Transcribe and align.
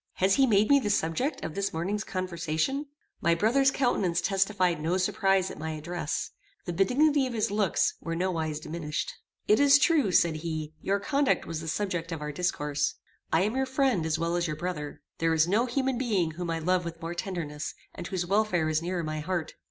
Has 0.13 0.33
he 0.33 0.47
made 0.47 0.67
me 0.71 0.79
the 0.79 0.89
subject 0.89 1.45
of 1.45 1.53
this 1.53 1.71
morning's 1.73 2.03
conversation?" 2.03 2.87
My 3.21 3.35
brother's 3.35 3.69
countenance 3.69 4.19
testified 4.19 4.81
no 4.81 4.97
surprize 4.97 5.51
at 5.51 5.59
my 5.59 5.73
address. 5.73 6.31
The 6.65 6.73
benignity 6.73 7.27
of 7.27 7.33
his 7.35 7.51
looks 7.51 7.93
were 8.01 8.15
no 8.15 8.31
wise 8.31 8.59
diminished. 8.59 9.13
"It 9.47 9.59
is 9.59 9.77
true," 9.77 10.11
said 10.11 10.37
he, 10.37 10.73
"your 10.81 10.99
conduct 10.99 11.45
was 11.45 11.61
the 11.61 11.67
subject 11.67 12.11
of 12.11 12.19
our 12.19 12.31
discourse. 12.31 12.95
I 13.31 13.41
am 13.41 13.55
your 13.55 13.67
friend, 13.67 14.03
as 14.07 14.17
well 14.17 14.35
as 14.35 14.47
your 14.47 14.55
brother. 14.55 15.03
There 15.19 15.35
is 15.35 15.47
no 15.47 15.67
human 15.67 15.99
being 15.99 16.31
whom 16.31 16.49
I 16.49 16.57
love 16.57 16.83
with 16.83 16.99
more 16.99 17.13
tenderness, 17.13 17.75
and 17.93 18.07
whose 18.07 18.25
welfare 18.25 18.69
is 18.69 18.81
nearer 18.81 19.03
my 19.03 19.19
heart. 19.19 19.53